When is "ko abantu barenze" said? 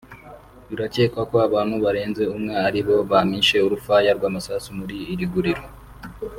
1.29-2.23